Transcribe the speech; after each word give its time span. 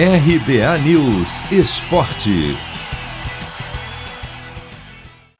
RBA 0.00 0.78
News 0.84 1.40
Esporte. 1.50 2.56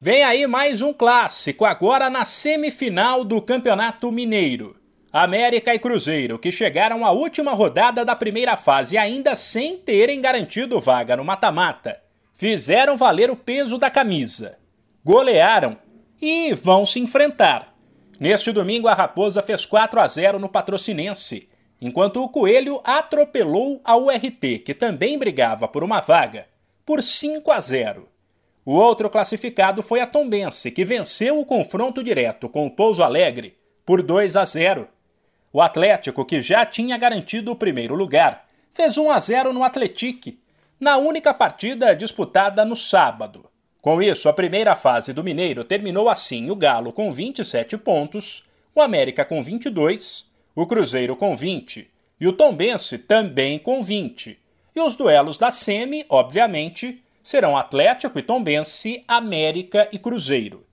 Vem 0.01 0.25
aí 0.25 0.49
mais 0.49 0.83
um 0.83 0.93
clássico, 0.93 1.65
agora 1.65 2.11
na 2.11 2.25
semifinal 2.25 3.23
do 3.23 3.41
Campeonato 3.41 4.11
Mineiro. 4.11 4.75
América 5.13 5.73
e 5.73 5.79
Cruzeiro, 5.79 6.41
que 6.41 6.51
chegaram 6.51 7.07
à 7.07 7.13
última 7.13 7.53
rodada 7.53 8.05
da 8.05 8.17
primeira 8.17 8.57
fase 8.57 8.99
ainda 8.99 9.37
sem 9.37 9.77
terem 9.77 10.21
garantido 10.21 10.81
vaga 10.81 11.17
no 11.17 11.25
mata-mata, 11.25 12.03
fizeram 12.35 12.97
valer 12.97 13.31
o 13.31 13.37
peso 13.37 13.79
da 13.79 13.89
camisa. 13.89 14.59
Golearam 15.05 15.79
e 16.21 16.53
vão 16.53 16.85
se 16.85 16.99
enfrentar. 16.99 17.73
Neste 18.19 18.51
domingo, 18.51 18.89
a 18.89 18.95
Raposa 18.95 19.41
fez 19.41 19.65
4 19.65 20.01
a 20.01 20.09
0 20.09 20.41
no 20.41 20.49
Patrocinense 20.49 21.48
enquanto 21.81 22.23
o 22.23 22.29
Coelho 22.29 22.81
atropelou 22.85 23.81
a 23.85 23.97
URT, 23.97 24.59
que 24.65 24.75
também 24.75 25.19
brigava 25.19 25.69
por 25.69 25.85
uma 25.85 26.01
vaga, 26.01 26.47
por 26.85 27.03
5 27.03 27.51
a 27.51 27.61
0. 27.61 28.09
O 28.65 28.73
outro 28.73 29.09
classificado 29.09 29.83
foi 29.83 30.01
a 30.01 30.07
Tombense, 30.07 30.71
que 30.71 30.85
venceu 30.85 31.41
o 31.41 31.47
confronto 31.47 32.03
direto 32.03 32.49
com 32.49 32.67
o 32.67 32.71
Pouso 32.71 33.03
Alegre 33.03 33.57
por 33.85 34.03
2 34.03 34.37
a 34.37 34.45
0. 34.45 34.89
O 35.53 35.63
Atlético, 35.63 36.25
que 36.25 36.43
já 36.43 36.67
tinha 36.67 36.99
garantido 36.99 37.51
o 37.51 37.57
primeiro 37.57 37.95
lugar, 37.95 38.47
fez 38.71 38.99
1 38.99 39.11
a 39.11 39.19
0 39.19 39.53
no 39.53 39.65
Atletique, 39.65 40.39
na 40.79 40.99
única 40.99 41.33
partida 41.33 41.97
disputada 41.97 42.65
no 42.65 42.77
sábado. 42.77 43.49
Com 43.81 44.03
isso, 44.03 44.29
a 44.29 44.33
primeira 44.33 44.75
fase 44.75 45.13
do 45.13 45.25
Mineiro 45.25 45.65
terminou 45.65 46.09
assim: 46.09 46.51
o 46.51 46.57
Galo 46.57 46.93
com 46.93 47.11
27 47.11 47.79
pontos, 47.79 48.47
o 48.75 48.83
América 48.83 49.25
com 49.25 49.43
22 49.43 50.28
o 50.61 50.67
Cruzeiro 50.67 51.15
com 51.15 51.37
20 51.37 51.89
e 52.21 52.27
o 52.27 52.33
Tombense 52.33 52.99
também 52.99 53.61
com 53.61 53.81
20. 53.81 54.37
E 54.75 54.81
os 54.81 54.97
duelos 54.97 55.39
da 55.39 55.53
Semi, 55.53 56.05
obviamente, 56.09 57.01
serão 57.23 57.57
Atlético 57.57 58.19
e 58.19 58.23
Tombense, 58.23 59.05
América 59.07 59.89
e 59.93 60.01
Cruzeiro. 60.01 60.67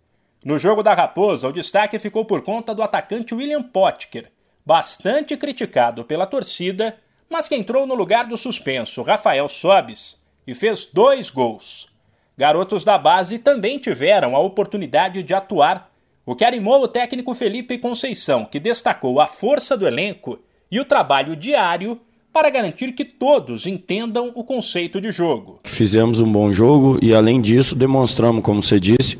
No 0.43 0.57
jogo 0.57 0.81
da 0.81 0.95
Raposa, 0.95 1.47
o 1.47 1.53
destaque 1.53 1.99
ficou 1.99 2.25
por 2.25 2.41
conta 2.41 2.73
do 2.73 2.81
atacante 2.81 3.35
William 3.35 3.61
Potker, 3.61 4.31
bastante 4.65 5.37
criticado 5.37 6.03
pela 6.03 6.25
torcida, 6.25 6.97
mas 7.29 7.47
que 7.47 7.55
entrou 7.55 7.85
no 7.85 7.93
lugar 7.93 8.25
do 8.25 8.39
suspenso 8.39 9.03
Rafael 9.03 9.47
Sobis 9.47 10.25
e 10.47 10.55
fez 10.55 10.85
dois 10.85 11.29
gols. 11.29 11.93
Garotos 12.35 12.83
da 12.83 12.97
base 12.97 13.37
também 13.37 13.77
tiveram 13.77 14.35
a 14.35 14.39
oportunidade 14.39 15.21
de 15.21 15.35
atuar 15.35 15.94
o 16.25 16.35
que 16.35 16.43
animou 16.43 16.81
o 16.81 16.87
técnico 16.87 17.33
Felipe 17.33 17.77
Conceição, 17.77 18.45
que 18.45 18.59
destacou 18.59 19.19
a 19.19 19.27
força 19.27 19.77
do 19.77 19.87
elenco 19.87 20.39
e 20.71 20.79
o 20.79 20.85
trabalho 20.85 21.35
diário 21.35 21.99
para 22.33 22.49
garantir 22.49 22.91
que 22.93 23.05
todos 23.05 23.65
entendam 23.65 24.31
o 24.35 24.43
conceito 24.43 24.99
de 24.99 25.11
jogo. 25.11 25.59
Fizemos 25.63 26.19
um 26.19 26.29
bom 26.29 26.51
jogo 26.51 26.99
e, 27.01 27.13
além 27.13 27.39
disso, 27.39 27.75
demonstramos, 27.75 28.43
como 28.43 28.61
você 28.61 28.79
disse, 28.79 29.17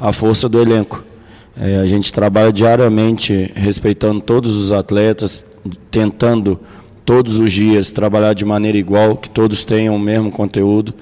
a 0.00 0.12
força 0.12 0.48
do 0.48 0.60
elenco. 0.60 1.04
É, 1.56 1.76
a 1.76 1.86
gente 1.86 2.12
trabalha 2.12 2.52
diariamente 2.52 3.52
respeitando 3.54 4.20
todos 4.20 4.56
os 4.56 4.72
atletas, 4.72 5.44
tentando 5.90 6.58
todos 7.04 7.38
os 7.38 7.52
dias 7.52 7.92
trabalhar 7.92 8.32
de 8.32 8.44
maneira 8.44 8.76
igual, 8.76 9.16
que 9.16 9.30
todos 9.30 9.64
tenham 9.64 9.94
o 9.94 9.98
mesmo 9.98 10.30
conteúdo. 10.32 10.92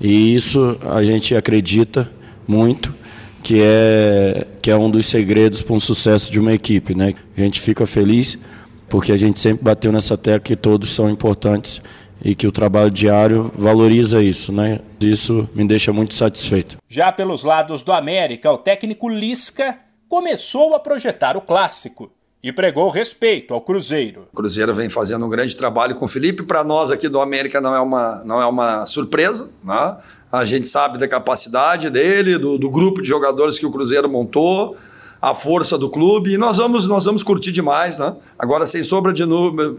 E 0.00 0.34
isso 0.34 0.78
a 0.94 1.02
gente 1.02 1.34
acredita 1.34 2.10
muito 2.46 2.94
que 3.42 3.60
é, 3.62 4.46
que 4.60 4.70
é 4.70 4.76
um 4.76 4.90
dos 4.90 5.06
segredos 5.06 5.62
para 5.62 5.74
um 5.74 5.80
sucesso 5.80 6.30
de 6.30 6.38
uma 6.38 6.52
equipe. 6.52 6.94
Né? 6.94 7.14
A 7.36 7.40
gente 7.40 7.60
fica 7.60 7.86
feliz 7.86 8.38
porque 8.88 9.12
a 9.12 9.16
gente 9.16 9.38
sempre 9.38 9.62
bateu 9.62 9.92
nessa 9.92 10.16
tecla 10.18 10.40
que 10.40 10.56
todos 10.56 10.90
são 10.90 11.08
importantes 11.08 11.80
e 12.22 12.34
que 12.34 12.46
o 12.46 12.52
trabalho 12.52 12.90
diário 12.90 13.50
valoriza 13.56 14.22
isso, 14.22 14.52
né? 14.52 14.80
Isso 15.00 15.48
me 15.54 15.66
deixa 15.66 15.92
muito 15.92 16.12
satisfeito. 16.12 16.76
Já 16.86 17.10
pelos 17.10 17.44
lados 17.44 17.82
do 17.82 17.92
América, 17.92 18.50
o 18.52 18.58
técnico 18.58 19.08
Lisca 19.08 19.78
começou 20.08 20.74
a 20.74 20.80
projetar 20.80 21.36
o 21.36 21.40
clássico 21.40 22.12
e 22.42 22.52
pregou 22.52 22.88
respeito 22.88 23.52
ao 23.52 23.60
Cruzeiro. 23.60 24.26
O 24.32 24.36
Cruzeiro 24.36 24.74
vem 24.74 24.88
fazendo 24.88 25.26
um 25.26 25.28
grande 25.28 25.54
trabalho 25.54 25.94
com 25.94 26.06
o 26.06 26.08
Felipe. 26.08 26.42
Para 26.42 26.64
nós 26.64 26.90
aqui 26.90 27.08
do 27.08 27.20
América 27.20 27.60
não 27.60 27.74
é 27.74 27.80
uma, 27.80 28.22
não 28.24 28.40
é 28.40 28.46
uma 28.46 28.86
surpresa, 28.86 29.50
né? 29.62 29.96
A 30.32 30.44
gente 30.44 30.68
sabe 30.68 30.96
da 30.96 31.08
capacidade 31.08 31.90
dele, 31.90 32.38
do, 32.38 32.56
do 32.56 32.70
grupo 32.70 33.02
de 33.02 33.08
jogadores 33.08 33.58
que 33.58 33.66
o 33.66 33.70
Cruzeiro 33.70 34.08
montou, 34.08 34.76
a 35.20 35.34
força 35.34 35.76
do 35.76 35.90
clube, 35.90 36.32
e 36.32 36.38
nós 36.38 36.56
vamos, 36.56 36.88
nós 36.88 37.04
vamos 37.04 37.22
curtir 37.22 37.52
demais, 37.52 37.98
né? 37.98 38.14
Agora, 38.38 38.66
sem 38.66 38.82
sombra 38.82 39.12
de, 39.12 39.24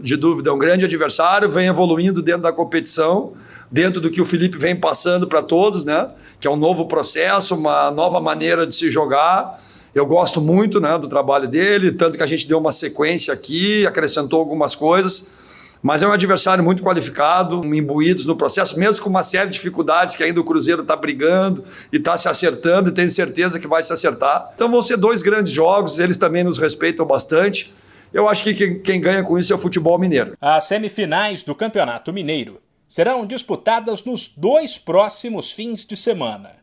de 0.00 0.16
dúvida, 0.16 0.50
é 0.50 0.52
um 0.52 0.58
grande 0.58 0.84
adversário, 0.84 1.50
vem 1.50 1.66
evoluindo 1.66 2.22
dentro 2.22 2.42
da 2.42 2.52
competição, 2.52 3.32
dentro 3.70 4.00
do 4.00 4.10
que 4.10 4.20
o 4.20 4.24
Felipe 4.24 4.56
vem 4.56 4.76
passando 4.76 5.26
para 5.26 5.42
todos, 5.42 5.84
né? 5.84 6.10
Que 6.38 6.46
é 6.46 6.50
um 6.50 6.56
novo 6.56 6.86
processo, 6.86 7.56
uma 7.56 7.90
nova 7.90 8.20
maneira 8.20 8.66
de 8.66 8.74
se 8.74 8.90
jogar. 8.90 9.58
Eu 9.94 10.06
gosto 10.06 10.40
muito 10.40 10.80
né, 10.80 10.98
do 10.98 11.08
trabalho 11.08 11.46
dele, 11.48 11.92
tanto 11.92 12.16
que 12.16 12.22
a 12.22 12.26
gente 12.26 12.46
deu 12.48 12.58
uma 12.58 12.72
sequência 12.72 13.32
aqui, 13.32 13.86
acrescentou 13.86 14.40
algumas 14.40 14.74
coisas 14.74 15.42
mas 15.82 16.02
é 16.02 16.06
um 16.06 16.12
adversário 16.12 16.62
muito 16.62 16.82
qualificado, 16.82 17.60
imbuídos 17.74 18.24
no 18.24 18.36
processo, 18.36 18.78
mesmo 18.78 19.02
com 19.02 19.10
uma 19.10 19.24
série 19.24 19.48
de 19.48 19.54
dificuldades 19.54 20.14
que 20.14 20.22
ainda 20.22 20.40
o 20.40 20.44
Cruzeiro 20.44 20.82
está 20.82 20.94
brigando 20.94 21.64
e 21.92 21.96
está 21.96 22.16
se 22.16 22.28
acertando 22.28 22.88
e 22.88 22.92
tenho 22.92 23.10
certeza 23.10 23.58
que 23.58 23.66
vai 23.66 23.82
se 23.82 23.92
acertar. 23.92 24.52
Então 24.54 24.70
vão 24.70 24.80
ser 24.80 24.96
dois 24.96 25.22
grandes 25.22 25.52
jogos, 25.52 25.98
eles 25.98 26.16
também 26.16 26.44
nos 26.44 26.56
respeitam 26.56 27.04
bastante. 27.04 27.72
Eu 28.14 28.28
acho 28.28 28.44
que 28.44 28.74
quem, 28.74 29.00
ganha 29.00 29.24
com 29.24 29.36
isso 29.36 29.52
é 29.52 29.56
o 29.56 29.58
futebol 29.58 29.98
mineiro. 29.98 30.36
As 30.40 30.64
semifinais 30.64 31.42
do 31.42 31.54
Campeonato 31.54 32.12
Mineiro 32.12 32.60
serão 32.86 33.26
disputadas 33.26 34.04
nos 34.04 34.28
dois 34.36 34.78
próximos 34.78 35.50
fins 35.50 35.84
de 35.84 35.96
semana. 35.96 36.62